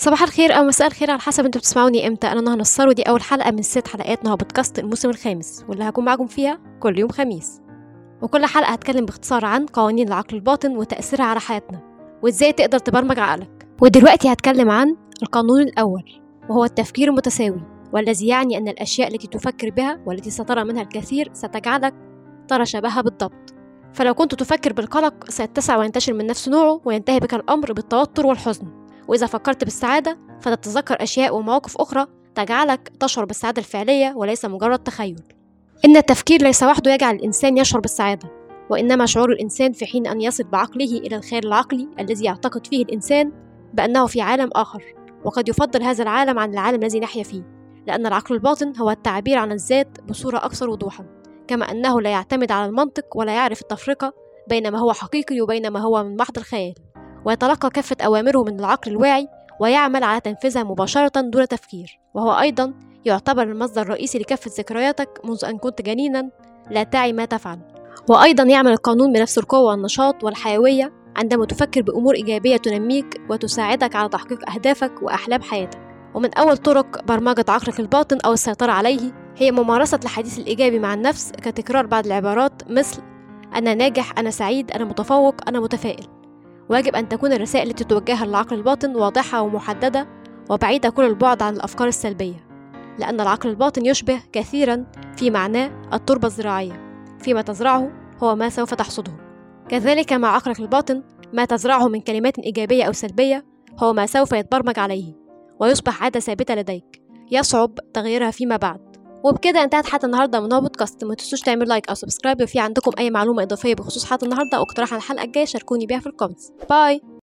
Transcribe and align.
صباح 0.00 0.22
الخير 0.22 0.58
أو 0.58 0.64
مساء 0.64 0.86
الخير 0.86 1.10
على 1.10 1.20
حسب 1.20 1.44
أنتوا 1.44 1.60
بتسمعوني 1.60 2.06
إمتى. 2.06 2.26
أنا 2.26 2.40
نهى 2.40 2.56
نصار 2.56 2.88
ودي 2.88 3.02
أول 3.02 3.22
حلقة 3.22 3.50
من 3.50 3.62
ست 3.62 3.88
حلقات 3.88 4.24
نهى 4.24 4.36
بودكاست 4.36 4.78
الموسم 4.78 5.10
الخامس 5.10 5.64
واللي 5.68 5.84
هكون 5.84 6.04
معاكم 6.04 6.26
فيها 6.26 6.58
كل 6.80 6.98
يوم 6.98 7.08
خميس. 7.10 7.60
وكل 8.22 8.46
حلقة 8.46 8.72
هتكلم 8.72 9.06
باختصار 9.06 9.44
عن 9.44 9.66
قوانين 9.66 10.08
العقل 10.08 10.36
الباطن 10.36 10.76
وتأثيرها 10.76 11.24
على 11.24 11.40
حياتنا 11.40 11.80
وإزاي 12.22 12.52
تقدر 12.52 12.78
تبرمج 12.78 13.18
عقلك. 13.18 13.68
ودلوقتي 13.80 14.32
هتكلم 14.32 14.70
عن 14.70 14.96
القانون 15.22 15.62
الأول 15.62 16.04
وهو 16.48 16.64
التفكير 16.64 17.08
المتساوي 17.08 17.62
والذي 17.92 18.26
يعني 18.26 18.58
أن 18.58 18.68
الأشياء 18.68 19.08
التي 19.08 19.26
تفكر 19.26 19.70
بها 19.70 20.00
والتي 20.06 20.30
سترى 20.30 20.64
منها 20.64 20.82
الكثير 20.82 21.30
ستجعلك 21.32 21.94
ترى 22.48 22.66
شبهها 22.66 23.00
بالضبط. 23.00 23.54
فلو 23.92 24.14
كنت 24.14 24.34
تفكر 24.34 24.72
بالقلق 24.72 25.30
سيتسع 25.30 25.76
وينتشر 25.76 26.12
من 26.12 26.26
نفس 26.26 26.48
نوعه 26.48 26.80
وينتهي 26.84 27.20
بك 27.20 27.34
الأمر 27.34 27.72
بالتوتر 27.72 28.26
والحزن. 28.26 28.79
وإذا 29.10 29.26
فكرت 29.26 29.64
بالسعادة 29.64 30.18
فتتذكر 30.40 31.02
أشياء 31.02 31.36
ومواقف 31.36 31.76
أخرى 31.76 32.06
تجعلك 32.34 32.92
تشعر 33.00 33.24
بالسعادة 33.24 33.58
الفعلية 33.58 34.14
وليس 34.16 34.44
مجرد 34.44 34.78
تخيل. 34.78 35.22
إن 35.84 35.96
التفكير 35.96 36.42
ليس 36.42 36.62
وحده 36.62 36.94
يجعل 36.94 37.14
الإنسان 37.14 37.58
يشعر 37.58 37.80
بالسعادة 37.80 38.28
وإنما 38.70 39.06
شعور 39.06 39.32
الإنسان 39.32 39.72
في 39.72 39.86
حين 39.86 40.06
أن 40.06 40.20
يصل 40.20 40.44
بعقله 40.44 40.98
إلى 40.98 41.16
الخيال 41.16 41.46
العقلي 41.46 41.88
الذي 42.00 42.24
يعتقد 42.24 42.66
فيه 42.66 42.82
الإنسان 42.82 43.32
بأنه 43.74 44.06
في 44.06 44.20
عالم 44.20 44.50
آخر 44.52 44.94
وقد 45.24 45.48
يفضل 45.48 45.82
هذا 45.82 46.02
العالم 46.02 46.38
عن 46.38 46.52
العالم 46.52 46.82
الذي 46.82 47.00
نحيا 47.00 47.22
فيه 47.22 47.42
لأن 47.86 48.06
العقل 48.06 48.34
الباطن 48.34 48.72
هو 48.76 48.90
التعبير 48.90 49.38
عن 49.38 49.52
الذات 49.52 49.98
بصورة 50.08 50.36
أكثر 50.36 50.70
وضوحا 50.70 51.06
كما 51.48 51.70
أنه 51.70 52.00
لا 52.00 52.10
يعتمد 52.10 52.52
على 52.52 52.66
المنطق 52.66 53.16
ولا 53.16 53.32
يعرف 53.32 53.60
التفرقة 53.60 54.12
بين 54.48 54.70
ما 54.70 54.78
هو 54.78 54.92
حقيقي 54.92 55.40
وبين 55.40 55.68
ما 55.68 55.80
هو 55.80 56.04
من 56.04 56.16
محض 56.16 56.38
الخيال. 56.38 56.74
ويتلقى 57.24 57.70
كافة 57.70 57.96
أوامره 58.04 58.44
من 58.44 58.60
العقل 58.60 58.90
الواعي 58.90 59.28
ويعمل 59.60 60.04
على 60.04 60.20
تنفيذها 60.20 60.62
مباشرة 60.62 61.20
دون 61.20 61.48
تفكير. 61.48 62.00
وهو 62.14 62.32
أيضا 62.32 62.74
يعتبر 63.04 63.42
المصدر 63.42 63.82
الرئيسي 63.82 64.18
لكافة 64.18 64.50
ذكرياتك 64.58 65.20
منذ 65.24 65.44
أن 65.44 65.58
كنت 65.58 65.82
جنينا 65.82 66.30
لا 66.70 66.82
تعي 66.82 67.12
ما 67.12 67.24
تفعل. 67.24 67.58
وأيضا 68.08 68.42
يعمل 68.44 68.72
القانون 68.72 69.12
بنفس 69.12 69.38
القوة 69.38 69.70
والنشاط 69.70 70.24
والحيوية 70.24 70.92
عندما 71.16 71.46
تفكر 71.46 71.82
بأمور 71.82 72.14
إيجابية 72.14 72.56
تنميك 72.56 73.20
وتساعدك 73.30 73.96
على 73.96 74.08
تحقيق 74.08 74.50
أهدافك 74.50 75.02
وأحلام 75.02 75.42
حياتك. 75.42 75.80
ومن 76.14 76.34
أول 76.34 76.56
طرق 76.56 77.04
برمجة 77.04 77.44
عقلك 77.48 77.80
الباطن 77.80 78.18
أو 78.24 78.32
السيطرة 78.32 78.72
عليه 78.72 79.12
هي 79.36 79.52
ممارسة 79.52 80.00
الحديث 80.04 80.38
الإيجابي 80.38 80.78
مع 80.78 80.94
النفس 80.94 81.32
كتكرار 81.32 81.86
بعض 81.86 82.06
العبارات 82.06 82.70
مثل 82.70 83.02
أنا 83.54 83.74
ناجح 83.74 84.18
أنا 84.18 84.30
سعيد 84.30 84.70
أنا 84.70 84.84
متفوق 84.84 85.34
أنا 85.48 85.60
متفائل. 85.60 86.19
ويجب 86.70 86.96
أن 86.96 87.08
تكون 87.08 87.32
الرسائل 87.32 87.70
التي 87.70 87.84
توجهها 87.84 88.26
للعقل 88.26 88.56
الباطن 88.56 88.96
واضحة 88.96 89.42
ومحددة 89.42 90.08
وبعيدة 90.50 90.90
كل 90.90 91.04
البعد 91.04 91.42
عن 91.42 91.56
الأفكار 91.56 91.88
السلبية 91.88 92.46
لأن 92.98 93.20
العقل 93.20 93.48
الباطن 93.48 93.86
يشبه 93.86 94.20
كثيرا 94.32 94.84
في 95.16 95.30
معناه 95.30 95.70
التربة 95.92 96.26
الزراعية 96.26 96.90
فيما 97.20 97.42
تزرعه 97.42 97.90
هو 98.22 98.36
ما 98.36 98.48
سوف 98.48 98.74
تحصده. 98.74 99.12
كذلك 99.68 100.12
مع 100.12 100.34
عقلك 100.34 100.60
الباطن 100.60 101.02
ما 101.32 101.44
تزرعه 101.44 101.88
من 101.88 102.00
كلمات 102.00 102.38
إيجابية 102.38 102.84
أو 102.84 102.92
سلبية 102.92 103.44
هو 103.78 103.92
ما 103.92 104.06
سوف 104.06 104.32
يتبرمج 104.32 104.78
عليه 104.78 105.14
ويصبح 105.60 106.02
عادة 106.02 106.20
ثابتة 106.20 106.54
لديك 106.54 107.02
يصعب 107.30 107.74
تغييرها 107.94 108.30
فيما 108.30 108.56
بعد. 108.56 108.89
وبكده 109.24 109.62
انتهت 109.64 109.86
حلقة 109.86 110.06
النهارده 110.06 110.40
من 110.40 110.52
هو 110.52 110.60
بودكاست. 110.60 111.04
ما 111.04 111.14
تنسوش 111.14 111.40
تعملوا 111.40 111.66
like 111.66 111.88
أو 111.88 111.94
subscribe 111.94 112.40
لو 112.40 112.46
في 112.46 112.60
عندكم 112.60 112.90
أي 112.98 113.10
معلومة 113.10 113.42
إضافية 113.42 113.74
بخصوص 113.74 114.04
حلقة 114.04 114.24
النهارده 114.24 114.58
أو 114.58 114.62
اقتراح 114.62 114.92
على 114.92 114.98
الحلقة 114.98 115.24
الجاية 115.24 115.44
شاركوني 115.44 115.86
بيها 115.86 116.00
في 116.00 116.06
ال 116.06 116.11
comments. 116.11 116.52
Bye! 116.70 117.00